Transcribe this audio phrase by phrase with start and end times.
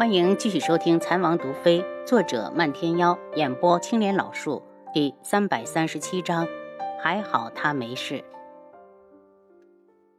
[0.00, 4.62] 欢迎继续收听《残王毒妃》，作者漫天妖，演播青莲老树，
[4.94, 6.48] 第三百三十七章。
[6.98, 8.24] 还好他没事。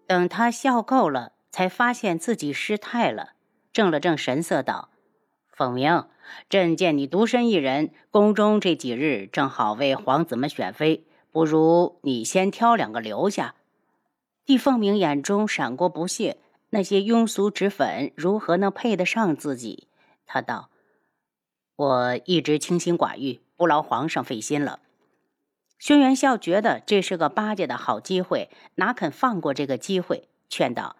[0.05, 3.29] 等他笑够了，才发现自己失态了，
[3.73, 4.89] 正了正神色，道
[5.49, 6.05] ：“凤鸣，
[6.47, 13.55] 朕见你独身一人，宫中这几日正好为皇子们选妃，不如你先挑两个留下。”
[14.45, 16.37] 帝凤鸣眼中闪过不屑。
[16.71, 19.87] 那些庸俗脂粉如何能配得上自己？
[20.25, 20.69] 他道
[21.75, 24.79] ：“我一直清心寡欲，不劳皇上费心了。”
[25.77, 30.95] 轩辕笑觉得这是个巴结的好机会，哪肯放过这个机会，劝道：“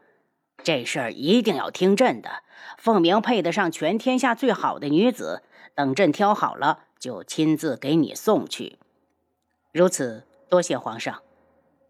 [0.62, 2.44] 这事儿一定要听朕的。
[2.78, 5.44] 凤鸣配得上全天下最好的女子，
[5.74, 8.78] 等朕挑好了，就亲自给你送去。
[9.72, 11.22] 如此，多谢皇上。”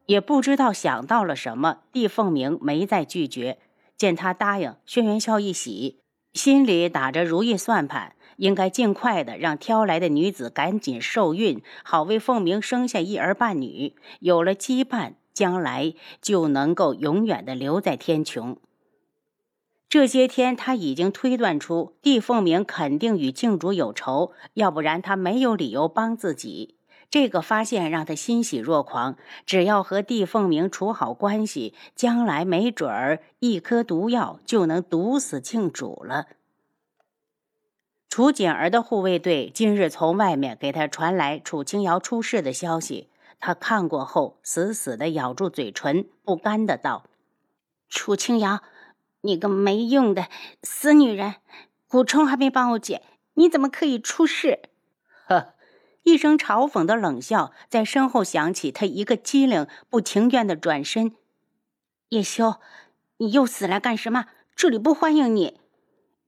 [0.07, 3.59] 也不知道想到了什么，帝凤鸣没再拒绝。
[4.01, 5.99] 见他答应，轩辕笑一喜，
[6.33, 13.93] 心里打着如意算盘，应该尽快的让挑来的女子赶紧受孕，好为凤鸣生下一儿半女。
[14.19, 18.57] 有了羁绊，将来就能够永远的留在天穹。
[19.87, 26.79] 这些天，他已经推断出帝凤鸣肯定与静主有仇，要不然他没有理由帮自己。
[27.11, 36.27] 这个发现让他欣喜若狂，只要和帝凤鸣处好关系，将来没准儿一颗毒药就能毒死庆主了。
[38.07, 43.09] 楚锦儿的护卫队今日从外面给他传来楚清瑶出事的消息，
[43.41, 47.03] 他看过后死死的咬住嘴唇，不甘的道
[47.89, 48.61] ：“楚清瑶，
[49.19, 50.29] 你个没用的
[50.63, 51.35] 死女人，
[51.89, 53.01] 蛊虫还没帮我解，
[53.33, 54.61] 你怎么可以出事？”
[56.03, 61.15] 一声嘲讽的冷笑在身后响起，他一个机灵，不情愿的转身。
[62.09, 62.55] 叶修，
[63.17, 64.25] 你又死来干什么？
[64.55, 65.59] 这里不欢迎你。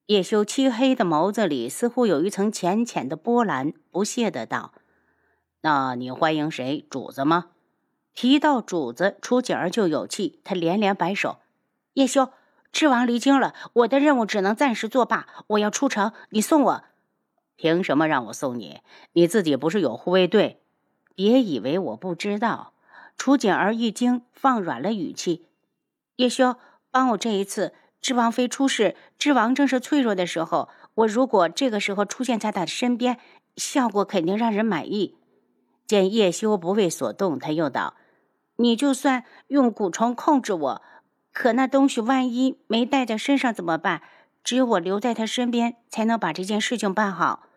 [0.08, 4.74] 叶修漆黑的眸子里似乎有一层浅浅的波澜，不屑的道
[5.62, 6.86] ：“那你欢迎谁？
[6.90, 7.48] 主子吗？”
[8.14, 11.40] 提到主子，楚景儿就有气，他连连摆手
[11.96, 12.30] ：“叶修，
[12.72, 16.84] 智王离京了，我的任务只能暂时作罢，我要出城，你送我。”
[17.56, 18.82] 凭什么让我送你？
[19.14, 20.62] 你自己不是有护卫队？
[21.16, 22.74] 别以为我不知道。
[23.16, 25.46] 楚锦儿一惊，放软了语气
[26.18, 26.56] ：“叶修，
[26.90, 27.74] 帮我这一次。
[28.02, 30.70] 知王妃出事，知王正是脆弱的时候。
[30.96, 33.20] 我如果这个时候出现在他的身边，
[33.56, 35.16] 效果肯定让人满意。”
[35.86, 37.94] 见叶修不为所动，他又道
[38.58, 40.82] ：“你就算用蛊虫控制我，
[41.32, 44.02] 可那东西万一没带在身上怎么办？”
[44.44, 47.48] 只有我留在他身边，才能把这件事情办好。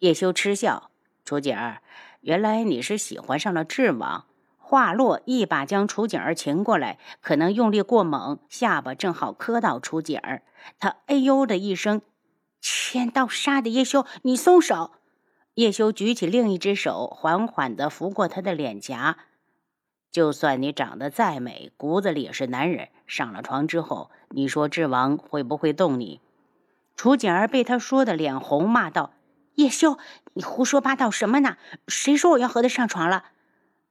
[0.00, 0.90] 叶修嗤笑
[1.24, 1.82] ：“楚景儿，
[2.20, 4.26] 原来你是喜欢上了智王。”
[4.58, 10.42] 话落，一把将楚景儿擒过来，可能用力过猛，下巴正好磕到楚景儿。
[10.78, 12.02] 他哎呦的一声
[12.60, 14.92] ：“千刀杀的叶修，你松手！”
[15.54, 19.16] 叶修举起另一只手，缓缓地拂过他的脸颊。
[20.12, 22.90] 就算你长得再美，骨子里也是男人。
[23.08, 26.20] 上了床之后，你说智王会不会动你？
[26.94, 29.14] 楚景儿被他说的脸红，骂道
[29.56, 29.98] ：“叶修，
[30.34, 31.56] 你胡说八道什么呢？
[31.88, 33.24] 谁说我要和他上床了？”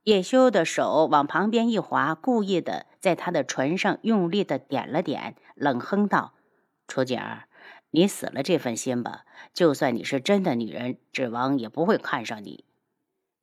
[0.03, 6.33] 叶修的手往旁边一滑，故意的在他的唇上用力的点了点，冷哼道
[6.87, 7.47] ：“楚景儿，
[7.91, 9.23] 你死了这份心吧。
[9.53, 12.63] 就算你是真的女人，智王也不会看上你。”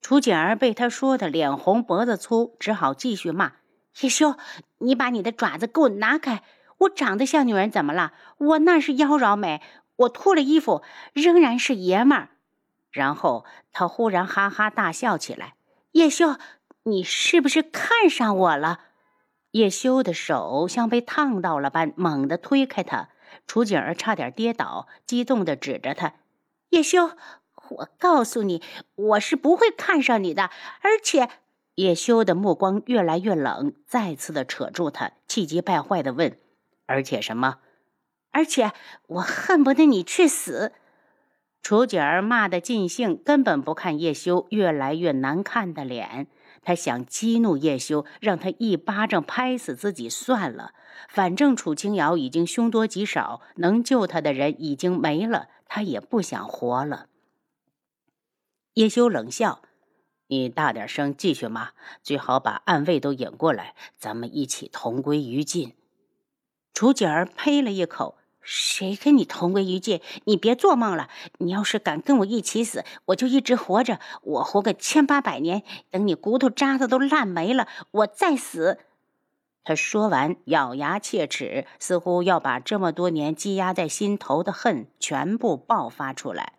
[0.00, 3.52] 楚景儿被他说的脸红脖子粗，只好继续骂
[4.00, 4.36] ：“叶修，
[4.78, 6.42] 你把你的爪子给我拿开！
[6.78, 8.12] 我长得像女人怎么了？
[8.38, 9.62] 我那是妖娆美，
[9.96, 10.82] 我脱了衣服
[11.12, 12.30] 仍然是爷们儿。”
[12.90, 15.54] 然后他忽然哈哈大笑起来
[15.92, 16.36] ：“叶修，
[16.84, 18.80] 你是不是看上我了？”
[19.52, 23.08] 叶修的手像被烫到了般，猛地推开他。
[23.46, 26.14] 楚景儿差点跌倒，激动地指着他
[26.70, 27.10] ：“叶修！”
[27.70, 28.62] 我告诉你，
[28.94, 30.50] 我是不会看上你的。
[30.82, 31.30] 而且，
[31.76, 36.38] 叶修的目光越来越冷，再次的扯住他，气急败坏的问
[36.86, 37.58] ：“而且什么？
[38.30, 38.72] 而且
[39.06, 40.72] 我恨不得你去死！”
[41.62, 46.28] 楚景儿骂得尽兴，根本不看叶修越来越难看的脸。
[46.62, 50.72] 他想激怒叶修，让他一巴掌拍死自己算了。
[51.08, 57.06] 反正楚清瑶已经凶多吉少，能救他的人已经没了，他也不想活了。
[58.74, 59.62] 叶修冷笑
[60.26, 61.70] ：“你大点声，继续骂，
[62.02, 65.74] 最好把暗卫都引过来，咱们一起同归于尽。”
[66.74, 70.00] 楚景儿呸了一口：“谁跟你同归于尽？
[70.24, 71.08] 你别做梦了！
[71.38, 78.78] 你要是敢跟我一起死，我就一直活着，我活个千八百年，等你骨头渣子都烂没了，我再死。”
[79.62, 86.53] 他说完，咬牙切齿，似乎要把这么多年积压在心头的恨全部爆发出来。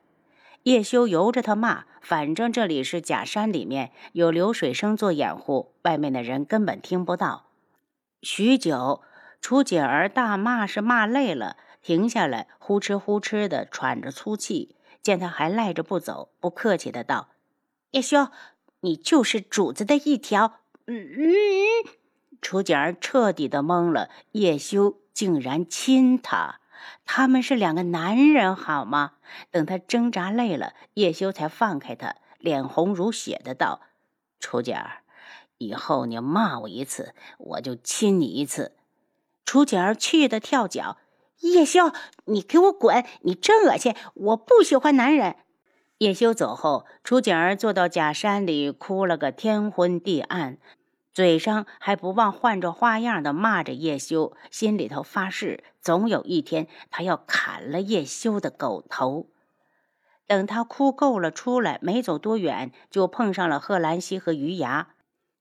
[0.65, 7.51] 叶修由着他骂，反正这里是假山里面，有流水声做掩护，外面的人根本听不到。
[8.23, 9.03] 许久，
[9.39, 14.75] 楚锦儿大骂是骂累了，停下来，呼哧呼哧的喘着粗气。
[15.03, 17.29] 见他还赖着不走，不客气的道
[17.91, 18.29] ：“叶修，
[18.79, 21.25] 你就是主子的一条。”嗯嗯。
[22.41, 26.59] 楚锦儿彻底的懵了，叶修竟然亲她，
[27.05, 29.13] 他们是两个男人好吗？
[29.51, 33.81] 等他挣扎累了，叶修才放开他，脸红如血的道
[34.39, 35.01] ：“楚锦儿，
[35.57, 38.73] 以后你骂我一次，我就亲你一次。”
[39.45, 40.97] 楚锦儿气得跳脚
[41.41, 41.91] ：“叶修，
[42.25, 43.05] 你给我滚！
[43.21, 45.35] 你真恶心，我不喜欢男人。”
[45.99, 50.57] 叶修走后，楚锦儿坐到假山里，哭了个天昏地暗。
[51.15, 59.29] 嘴上还不忘换着花样的骂着叶修，心里头发誓，总有一天他要砍了叶修的狗头。
[60.27, 64.89] 等他哭够了出来，没走多远，就碰上了贺兰溪和余牙。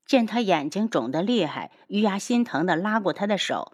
[0.07, 3.73] 见他眼睛肿得厉害，余牙心疼的拉过他的手：“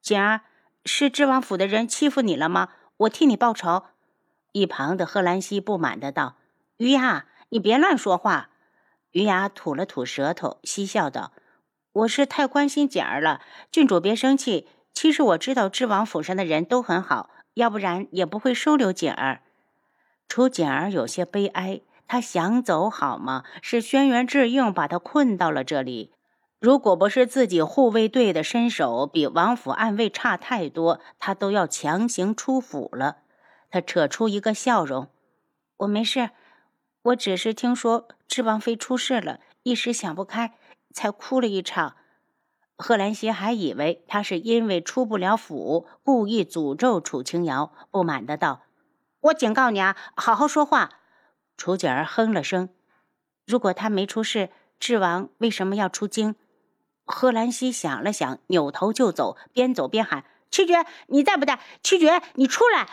[0.00, 0.40] 锦儿，
[0.86, 2.70] 是知王府的人欺负你了吗？
[2.96, 3.82] 我替你报仇。”
[4.52, 6.36] 一旁的贺兰溪不满的道
[6.78, 8.48] ：“余牙，你别乱说话。”
[9.12, 11.32] 余牙吐了吐舌头，嬉笑道。
[11.92, 14.66] 我是太关心简儿了，郡主别生气。
[14.94, 19.42] 其实我知道知王府上的人都很好，要不然也不会收留简儿。
[20.26, 23.44] 楚简儿有些悲哀，她想走好吗？
[23.60, 26.12] 是轩辕志硬把她困到了这里。
[26.60, 33.18] 如果不是自己护卫队的身手比王府暗卫差太多，她都要强行出府了。
[33.70, 35.08] 她扯出一个笑容
[35.78, 36.30] ：“我没事，
[37.02, 40.54] 我只是听说知王妃出事了，一时想不开。”
[40.92, 41.96] 才哭了一场，
[42.76, 48.62] 贺兰溪还以为他是因为出不了府，故意诅咒楚清瑶，不满的道
[49.20, 50.90] ：“我警告你啊，好好说话。”
[51.56, 52.70] 楚景儿哼了声
[53.46, 54.50] ：“如果他没出事，
[54.80, 56.34] 智王为什么要出京？”
[57.04, 61.60] 贺兰溪想了想，扭头就走，边走边喊：“七绝，你在不在？
[61.82, 62.88] 七绝，你出来！”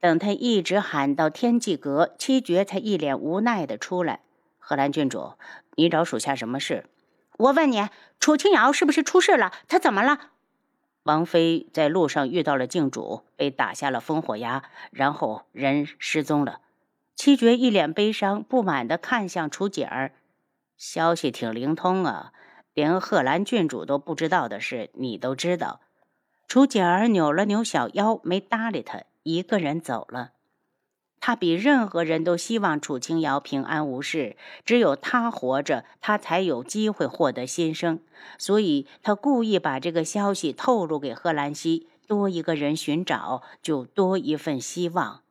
[0.00, 4.20] 等他一直喊到天际阁，七绝才一脸无奈的出来
[4.58, 5.34] ：“贺兰郡主，
[5.76, 6.86] 你找属下什么事？”
[7.38, 7.88] 我问你，
[8.20, 9.52] 楚清瑶是不是出事了？
[9.68, 10.30] 她怎么了？
[11.02, 16.60] 王妃在路上遇到了靖主，被打下了烽火崖，然后人失踪了。
[17.14, 20.12] 七绝一脸悲伤，不满地看向楚锦儿，
[20.76, 22.32] 消息挺灵通啊，
[22.72, 25.80] 连贺兰郡主都不知道的事，你都知道。
[26.48, 30.30] 楚锦儿扭了扭小腰，没搭理他，一个人走了。
[31.26, 34.36] 他比任何人都希望楚清瑶平安无事，
[34.66, 37.98] 只有他活着，他才有机会获得新生。
[38.36, 45.22] 所以，他故意把这个消息透露给贺兰溪，多一个人寻找，就多一份希望。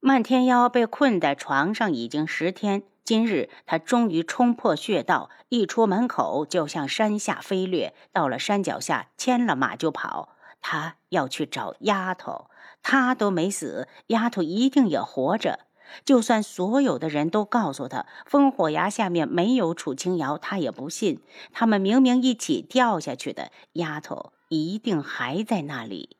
[0.00, 10.30] 漫天妖被困在床上已经十天，今日他终于冲破穴道，一出门口就向山下飞掠，到了山脚下，牵了马就跑。
[10.62, 12.46] 他要去找丫头。
[12.82, 15.60] 他都没死，丫头一定也活着。
[16.04, 21.20] 就算所有的人都告诉他烽火崖下面没有楚清瑶，他也不信。
[21.52, 26.16] 他们明明一起掉下去的，丫头一定还在那里。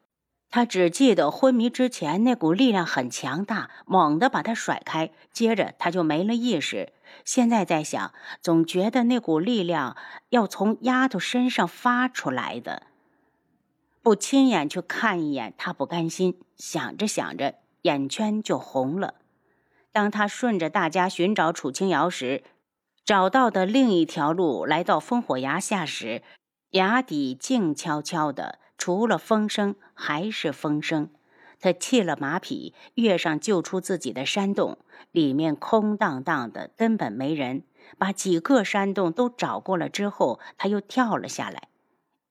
[0.51, 6.93] 他只记得昏迷之前那股力量很强大，猛地把他甩开，接着他就没了意识。
[7.25, 8.13] 现在在想，
[8.43, 9.97] 总觉得那股力量
[10.31, 12.83] 要从丫头身上发出来的。
[14.03, 16.41] 不亲眼去看一眼，他不甘心。
[16.57, 19.15] 想着想着，眼圈就红了。
[19.93, 22.45] 当他顺着大家寻找楚清瑶时，
[23.05, 26.23] 找到的另一条路来到烽火崖下时，
[26.71, 31.11] 崖底静悄悄的，除了风声还是风声。
[31.59, 34.79] 他弃了马匹，跃上救出自己的山洞，
[35.11, 37.65] 里面空荡荡的，根本没人。
[37.99, 41.70] 把几个山洞都找过了之后，他又跳了下来。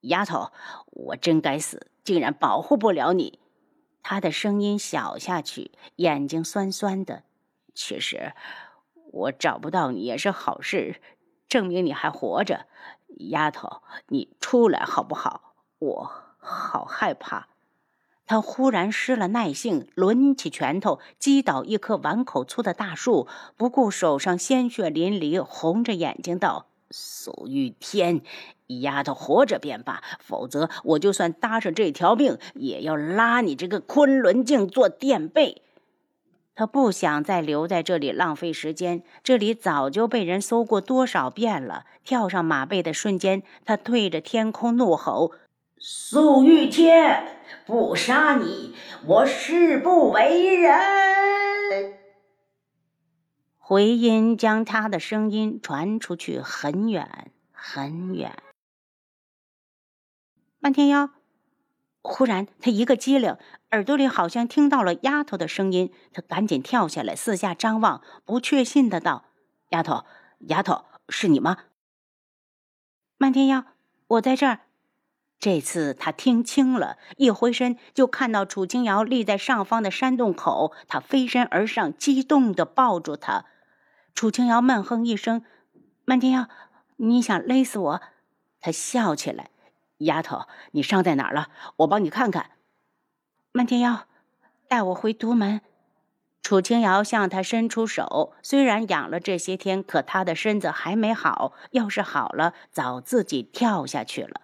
[0.02, 0.52] 丫头，
[0.92, 3.40] 我真该死，竟然保护不了你。
[4.02, 7.24] 他的声音小下去，眼睛酸酸的。
[7.76, 8.34] 其实
[9.12, 11.02] 我找不到你也是好事，
[11.48, 12.68] 证明你还活着。
[13.30, 15.54] 丫头，你出来好不好？
[15.80, 17.50] 我好害怕。
[18.26, 23.28] 他忽然失了耐性，抡起拳头击倒一棵碗口粗的大树，
[23.58, 26.68] 不顾手上鲜血淋漓，红着眼睛道。
[26.92, 28.22] 苏玉天，
[28.78, 35.62] 丫头活着便罢，否则我就算搭上这条命，也要拉你这个昆仑镜做垫背。
[36.56, 41.86] 他不想再留在这里浪费时间，这里早就被人搜过多少遍了。
[42.04, 45.32] 跳上马背的瞬间，他对着天空怒吼
[45.80, 51.94] ：“苏玉天，不杀你，我誓不为人！”
[53.58, 58.34] 回音将他的声音传出去很远很远。
[60.60, 61.10] 漫天妖。
[62.02, 63.38] 忽然，他一个机灵，
[63.72, 65.92] 耳朵里好像听到了丫头的声音。
[66.14, 69.26] 他赶紧跳下来，四下张望，不确信的道
[69.72, 70.06] ：“丫头，
[70.40, 71.58] 丫头，是你吗？”
[73.18, 73.66] 漫天妖，
[74.08, 74.62] 我在这儿。
[75.40, 80.74] 这次他听清了，一回身就看到楚清瑶立在上方的山洞口。
[80.88, 83.46] 他飞身而上，激动的抱住她。
[84.16, 85.44] 楚清瑶闷哼一声
[86.06, 86.48] ：“漫天妖，
[86.98, 88.02] 你想勒死我？”
[88.60, 89.50] 他笑起来。
[90.00, 91.48] 丫头，你伤在哪儿了？
[91.78, 92.52] 我帮你看看。
[93.54, 94.08] 漫天妖，
[94.68, 95.62] 带我回独门。
[96.42, 101.54] 楚清瑶向他伸出手，虽然养了这些天，可他的身子还没好。
[101.72, 104.42] 要是好了，早自己跳下去了。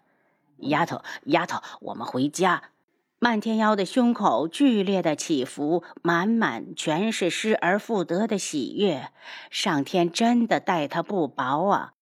[0.57, 2.63] 丫头，丫头，我们回家。
[3.17, 9.09] 漫天妖的胸口剧烈的起伏，满满全是失而复得的喜悦。
[9.49, 11.93] 上天真的待他不薄啊！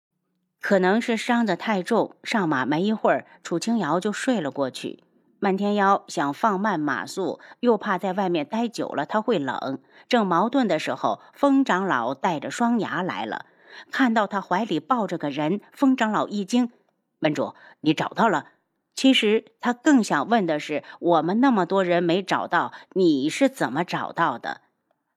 [0.63, 5.03] 可能是伤得太重，上马没一会儿，楚清瑶就睡了过去。
[5.37, 9.79] 漫天妖想放慢马速，又怕在外面待久了他会冷。
[10.07, 13.45] 正矛盾的时候，风长老带着双牙来了，
[13.91, 16.71] 看到他怀里抱着个人，风长老一惊
[17.19, 18.51] ：“门主，你找到了？”
[18.95, 24.61] 其实他更想问的是：我们那么多人没找到，你是怎么找到的？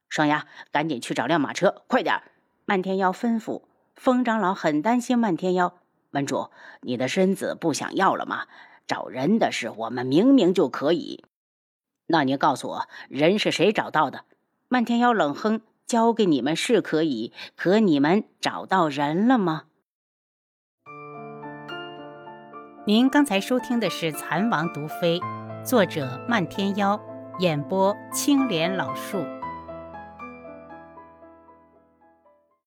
[0.08, 2.20] 双牙，赶紧去找辆马车，快点！
[2.64, 3.62] 漫天妖吩咐。
[3.96, 5.74] 风长老很担心漫天妖，
[6.10, 6.50] 门主，
[6.82, 8.46] 你的身子不想要了吗？
[8.86, 11.24] 找人的事，我们明明就可以。
[12.06, 14.24] 那你告诉我，人是谁找到的？
[14.68, 19.64] 漫天妖冷哼：“交给你们是可以，可你们找到人了吗？”
[22.86, 25.18] 您刚才收听的是《蚕王毒妃》，
[25.64, 27.00] 作者漫天妖，
[27.40, 29.35] 演播青莲老树。